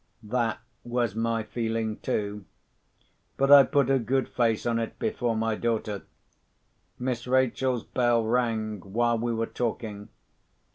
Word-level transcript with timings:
That 0.23 0.59
was 0.83 1.13
my 1.13 1.43
feeling 1.43 1.97
too. 1.99 2.45
But 3.37 3.51
I 3.51 3.61
put 3.61 3.91
a 3.91 3.99
good 3.99 4.27
face 4.27 4.65
on 4.65 4.79
it, 4.79 4.97
before 4.97 5.35
my 5.37 5.53
daughter. 5.53 6.01
Miss 6.97 7.27
Rachel's 7.27 7.83
bell 7.83 8.23
rang 8.23 8.79
while 8.79 9.19
we 9.19 9.31
were 9.31 9.45
talking. 9.45 10.09